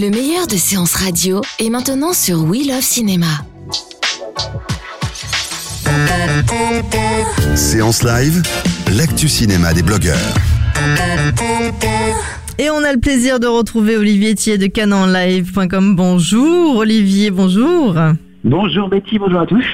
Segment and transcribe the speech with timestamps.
[0.00, 3.26] Le meilleur de séances radio est maintenant sur We Love Cinéma.
[7.54, 8.42] Séance live,
[8.96, 10.16] l'actu cinéma des blogueurs.
[12.58, 15.96] Et on a le plaisir de retrouver Olivier Thier de canonlive.com.
[15.96, 17.94] Bonjour Olivier, bonjour.
[18.42, 19.66] Bonjour Betty, bonjour à tous.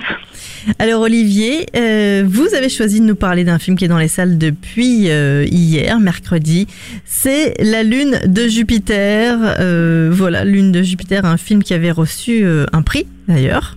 [0.79, 4.09] Alors Olivier, euh, vous avez choisi de nous parler d'un film qui est dans les
[4.09, 6.67] salles depuis euh, hier, mercredi.
[7.05, 9.39] C'est La Lune de Jupiter.
[9.61, 13.77] Euh, voilà, Lune de Jupiter, un film qui avait reçu euh, un prix d'ailleurs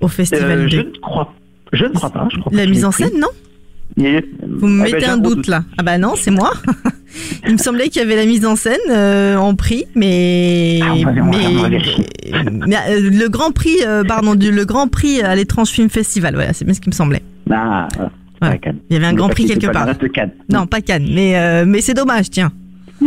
[0.00, 0.68] au festival de...
[0.68, 1.34] je ne crois,
[1.72, 2.28] je ne crois pas.
[2.32, 3.28] Je crois La mise en scène, non?
[3.96, 5.64] Vous me Ah ben, mettez un doute là.
[5.78, 6.52] Ah bah non, c'est moi.
[7.46, 10.94] Il me semblait qu'il y avait la mise en scène euh, en prix, mais Ah,
[10.94, 15.20] on va- on va- mais, euh, le grand prix, euh, pardon, du le grand prix
[15.20, 16.34] à l'étrange film festival.
[16.34, 17.22] Voilà, c'est bien ce qui me semblait.
[17.50, 18.10] Ah, voilà.
[18.40, 18.48] Ouais.
[18.48, 18.78] Ouais, Cannes.
[18.90, 19.86] Il y avait un Mais grand prix quelque part.
[20.48, 22.50] Non, pas Cannes, mais mais c'est dommage, tiens.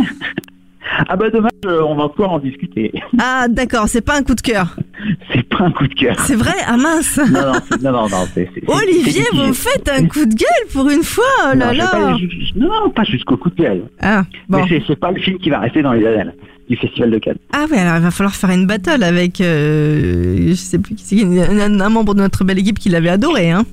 [1.08, 2.92] Ah bah dommage, on va pouvoir en discuter.
[3.18, 4.76] Ah d'accord, c'est pas un coup de cœur.
[5.34, 6.16] C'est un coup de cœur.
[6.20, 7.18] C'est vrai Ah mince.
[7.18, 10.24] Non, non, c'est- non, non, non, c'est- c'est- c'est- Olivier, vous me faites un coup
[10.24, 11.24] de gueule pour une fois.
[11.44, 11.86] Oh là Non, là.
[11.90, 12.10] pas
[12.56, 13.82] non, non, pas jusqu'au coup de gueule.
[14.00, 14.64] Ah bon.
[14.70, 16.34] Mais c'est- pas le film qui va rester dans les annales
[16.68, 17.36] du Festival de Cannes.
[17.52, 21.04] Ah ouais, alors il va falloir faire une battle avec, euh, je sais plus qui
[21.04, 23.64] c'est, un, un membre de notre belle équipe qui l'avait adoré, hein.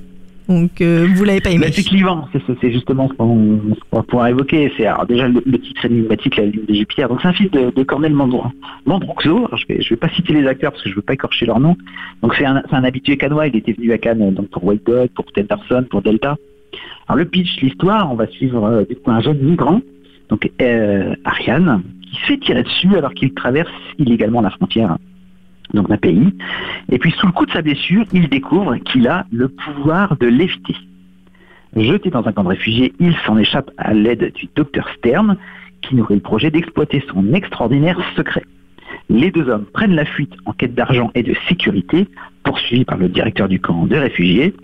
[0.48, 1.68] Donc euh, vous l'avez pas aimé.
[1.72, 2.28] C'est clivant,
[2.60, 3.60] c'est justement ce qu'on
[3.92, 4.70] va pouvoir évoquer.
[4.76, 7.08] C'est déjà le, le titre énigmatique, la lune de Jupiter.
[7.08, 8.50] Donc c'est un film de, de Cornel Mandro-
[8.84, 9.48] Mandroxo.
[9.56, 11.60] Je vais je vais pas citer les acteurs parce que je veux pas écorcher leur
[11.60, 11.76] nom.
[12.22, 13.46] Donc c'est un, habitué canois.
[13.46, 16.36] Il était venu à Cannes donc pour White Dog, pour Tenderson, pour Delta.
[17.08, 19.80] Alors le pitch, l'histoire, on va suivre euh, du coup, un jeune migrant,
[20.28, 24.96] donc euh, Ariane, qui se fait tirer dessus alors qu'il traverse illégalement la frontière
[25.74, 26.32] donc d'un pays.
[26.90, 30.26] Et puis sous le coup de sa blessure, il découvre qu'il a le pouvoir de
[30.26, 30.76] léviter.
[31.76, 35.36] Jeté dans un camp de réfugiés, il s'en échappe à l'aide du docteur Stern,
[35.82, 38.44] qui nourrit le projet d'exploiter son extraordinaire secret.
[39.08, 42.06] Les deux hommes prennent la fuite en quête d'argent et de sécurité,
[42.44, 44.54] poursuivis par le directeur du camp de réfugiés.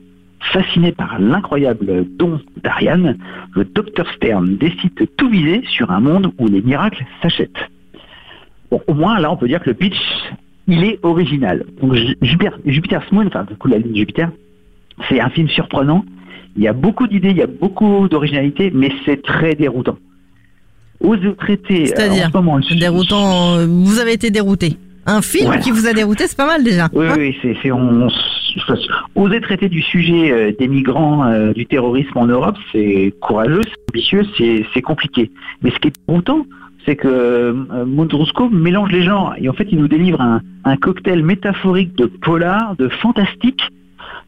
[0.52, 3.18] Fasciné par l'incroyable don d'Ariane,
[3.54, 7.70] le docteur Stern décide de tout viser sur un monde où les miracles s'achètent.
[8.70, 10.00] Bon, au moins, là, on peut dire que le pitch,
[10.70, 11.64] il est original.
[11.80, 14.30] Donc, Jupiter, Jupiter's Moon, enfin, du coup, la lune Jupiter,
[15.08, 16.04] c'est un film surprenant.
[16.56, 19.96] Il y a beaucoup d'idées, il y a beaucoup d'originalité, mais c'est très déroutant.
[21.00, 24.76] Oser traiter, euh, C'est-à-dire, le- Déroutant, euh, vous avez été dérouté.
[25.06, 26.88] Un film qui vous a dérouté, c'est pas mal déjà.
[26.92, 28.08] Oui, Hein oui, c'est, c'est- on, on-
[29.14, 33.90] oser traiter du sujet euh, des migrants, euh, du terrorisme en Europe, c'est courageux, c'est
[33.94, 35.30] ambitieux, c'est, c'est compliqué.
[35.62, 36.44] Mais ce qui est content,
[36.84, 41.22] c'est que euh, mélange les genres et en fait il nous délivre un, un cocktail
[41.22, 43.62] métaphorique de polar, de fantastique,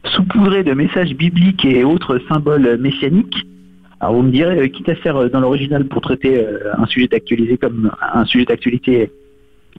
[0.05, 3.45] saupoudré de messages bibliques et autres symboles messianiques.
[3.99, 6.85] Alors vous me direz, euh, quitte à faire euh, dans l'original pour traiter euh, un
[6.87, 9.11] sujet d'actualité comme un sujet d'actualité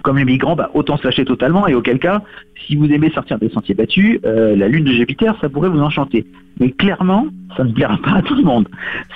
[0.03, 2.23] comme les migrants, bah, autant se lâcher totalement et auquel cas,
[2.67, 5.81] si vous aimez sortir des sentiers battus, euh, la lune de Jupiter, ça pourrait vous
[5.81, 6.27] enchanter.
[6.61, 8.69] Mais clairement, ça ne plaira pas à tout le monde.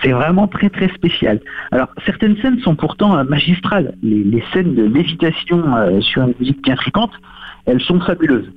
[0.02, 1.40] C'est vraiment très très spécial.
[1.72, 3.94] Alors, certaines scènes sont pourtant euh, magistrales.
[4.02, 7.12] Les, scènes de lévitation euh, sur une musique bien fréquente,
[7.66, 8.50] elles sont fabuleuses.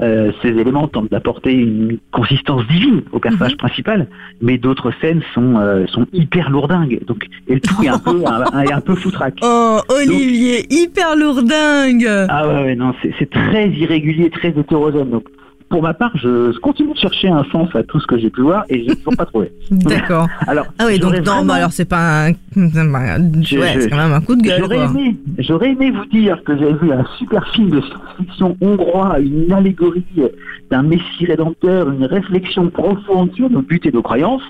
[0.00, 4.06] Euh, ces éléments tentent d'apporter une consistance divine au personnage principal,
[4.40, 7.00] mais d'autres scènes sont, euh, sont hyper lourdingues.
[7.06, 8.44] Donc, et le tout est un peu, un,
[8.76, 9.38] un- peu foutraque.
[9.42, 12.06] Oh, Olivier, hyper lourdingue.
[12.28, 15.10] Ah ouais, ouais, non, c'est c'est très irrégulier, très hétérogène.
[15.10, 15.24] Donc,
[15.70, 18.42] pour ma part, je, continue de chercher un sens à tout ce que j'ai pu
[18.42, 19.50] voir et je n'ai toujours pas trouvé.
[19.70, 20.28] D'accord.
[20.46, 23.96] Alors, Ah oui, donc non, vraiment- bah alors c'est pas un, Je- ouais, je- quand
[23.96, 24.58] même un coup de gueule.
[24.60, 29.18] J'aurais aimé, j'aurais aimé vous dire que j'avais vu un super film de science-fiction hongrois,
[29.20, 30.04] une allégorie
[30.70, 34.42] d'un messie rédempteur, une réflexion profonde sur nos buts et nos croyances,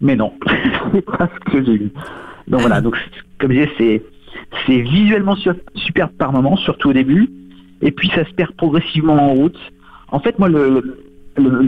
[0.00, 0.32] mais non,
[0.92, 1.90] c'est pas ce que j'ai vu.
[2.48, 2.96] Donc voilà, donc
[3.38, 4.02] comme je disais, c'est
[4.66, 7.28] C'est visuellement su- superbe par moment, surtout au début,
[7.80, 9.58] et puis ça se perd progressivement en route.
[10.12, 10.48] En fait, moi,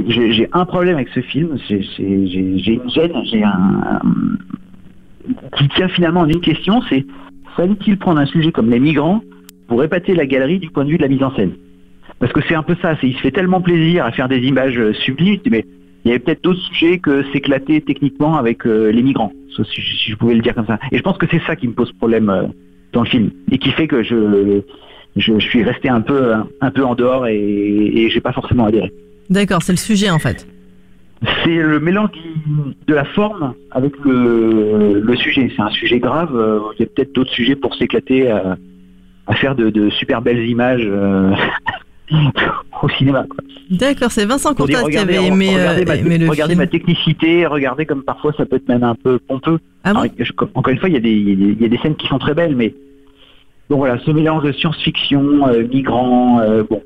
[0.06, 4.00] j'ai un problème avec ce film, j'ai une gêne, j'ai un,
[5.56, 7.04] qui tient finalement en une question, c'est
[7.56, 9.22] fallait-il prendre un sujet comme les migrants
[9.66, 11.52] pour épater la galerie du point de vue de la mise en scène?
[12.18, 14.78] Parce que c'est un peu ça, il se fait tellement plaisir à faire des images
[14.78, 15.64] euh, sublimes, mais
[16.04, 20.14] il y avait peut-être d'autres sujets que s'éclater techniquement avec euh, les migrants, si je
[20.16, 20.78] pouvais le dire comme ça.
[20.92, 22.44] Et je pense que c'est ça qui me pose problème euh,
[22.92, 23.30] dans le film.
[23.50, 24.62] Et qui fait que je,
[25.16, 28.66] je, je suis resté un peu un, peu en dehors et, et j'ai pas forcément
[28.66, 28.92] adhéré.
[29.30, 30.46] D'accord, c'est le sujet en fait.
[31.42, 32.10] C'est le mélange
[32.86, 35.50] de la forme avec le, le sujet.
[35.56, 36.34] C'est un sujet grave.
[36.36, 38.58] euh, Il y a peut-être d'autres sujets pour s'éclater à,
[39.26, 41.32] à faire de, de super belles images euh,
[42.82, 43.24] au cinéma.
[43.70, 46.62] D'accord, c'est Vincent Courtas qui avait aimé, euh, regardez, ma, aimé le regardez film.
[46.64, 49.58] ma technicité, regardez comme parfois ça peut être même un peu pompeux.
[49.84, 52.06] Ah bon Alors, je- encore une fois, y, y il y a des scènes qui
[52.08, 52.74] sont très belles, mais
[53.70, 56.82] bon voilà, ce mélange de science-fiction, euh, migrants, euh, bon,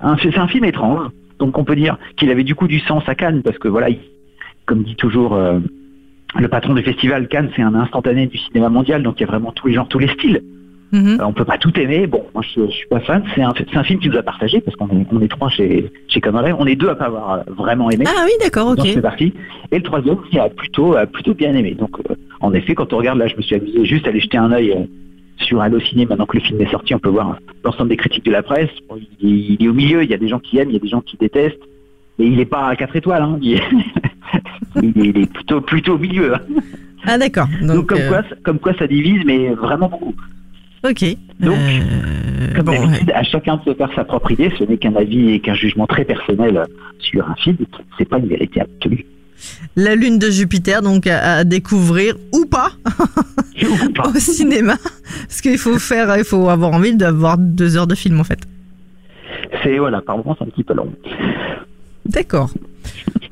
[0.00, 1.08] Un- c'est un film étrange.
[1.38, 3.88] Donc on peut dire qu'il avait du coup du sens à Cannes parce que voilà,
[3.90, 3.98] il-
[4.66, 5.58] comme dit toujours euh,
[6.38, 9.26] le patron du festival Cannes, c'est un instantané du cinéma mondial, donc il y a
[9.26, 10.42] vraiment tous les genres, tous les styles.
[10.92, 11.20] Mhm.
[11.20, 12.06] Euh, on peut pas tout aimer.
[12.06, 13.24] Bon, moi je, je suis pas fan.
[13.34, 16.20] C'est un, film qui nous a partagé parce qu'on est, on est trois chez chez.
[16.58, 18.04] On est deux à pas avoir vraiment aimé.
[18.06, 18.90] Ah oui, d'accord, Donc ok.
[18.94, 19.32] c'est parti.
[19.70, 21.74] Et le troisième, il a plutôt, a plutôt bien aimé.
[21.78, 24.20] Donc, euh, en effet, quand on regarde là, je me suis amusé juste à aller
[24.20, 24.86] jeter un œil
[25.38, 26.06] sur Allociné.
[26.06, 28.70] Maintenant que le film est sorti, on peut voir l'ensemble des critiques de la presse.
[28.88, 30.02] Bon, il, est, il est au milieu.
[30.04, 31.56] Il y a des gens qui aiment, il y a des gens qui détestent.
[32.18, 33.22] Et il n'est pas à 4 étoiles.
[33.22, 33.38] Hein.
[33.40, 33.62] Il, est,
[34.82, 36.34] il plutôt, plutôt au milieu.
[36.34, 36.40] hein.
[37.04, 37.48] Ah d'accord.
[37.60, 40.14] Donc, Donc, comme, euh, quoi, comme quoi, ça divise, mais vraiment beaucoup.
[40.88, 41.04] ok.
[41.40, 44.52] Donc, Euh, Comme bon, d'habitude, à chacun de se faire sa propre idée.
[44.58, 46.64] Ce n'est qu'un avis et qu'un jugement très personnel
[47.00, 47.56] sur un film.
[47.98, 49.04] C'est pas une vérité absolue.
[49.74, 52.70] La lune de Jupiter, donc à, à découvrir ou pas
[53.60, 54.08] Ou pas.
[54.14, 54.74] au cinéma,
[55.26, 58.40] parce qu'il faut faire, il faut avoir envie d'avoir deux heures de film en fait.
[59.62, 60.92] C'est voilà, par moments, c'est un petit peu long.
[62.06, 62.50] D'accord.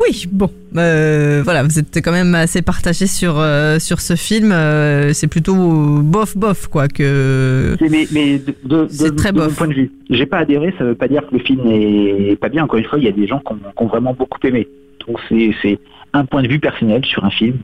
[0.00, 4.50] Oui, bon, euh, voilà, vous êtes quand même assez partagé sur euh, sur ce film.
[4.53, 5.55] euh, c'est plutôt
[6.03, 7.77] bof bof quoi que.
[7.79, 9.56] C'est- Mais, mais de, de, C'est de- très de mon bof.
[9.56, 12.49] point de vue, j'ai pas adhéré, ça veut pas dire que le film est pas
[12.49, 12.65] bien.
[12.65, 14.69] Encore une fois, il y a des gens qui ont, qui ont vraiment beaucoup aimé.
[15.06, 15.79] Donc c'est c'est
[16.15, 17.56] un point de vue personnel sur un film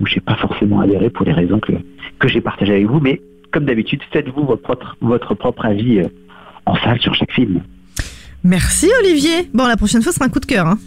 [0.00, 1.72] où j'ai pas forcément adhéré pour les raisons que,
[2.18, 2.98] que j'ai partagées avec vous.
[3.00, 3.20] Mais
[3.52, 6.08] comme d'habitude, faites-vous votre propre, votre propre avis euh,
[6.66, 7.62] en salle sur chaque film.
[8.44, 9.48] Merci Olivier.
[9.54, 10.66] Bon, la prochaine fois ce sera un coup de cœur.
[10.66, 10.78] Hein.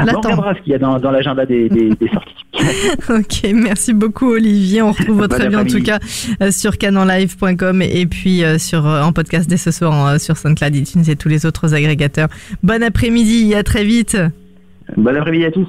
[0.00, 2.32] On regardera ce qu'il y a dans, dans l'agenda des, des, des sorties.
[3.08, 4.80] Ok, merci beaucoup Olivier.
[4.80, 5.98] On retrouve votre avis en tout cas
[6.40, 11.04] euh, sur canonlive.com et puis euh, sur en podcast dès ce soir sur SoundCloud, iTunes
[11.08, 12.28] et tous les autres agrégateurs.
[12.62, 14.16] Bon après-midi, à très vite.
[14.96, 15.68] Bon après-midi à tous.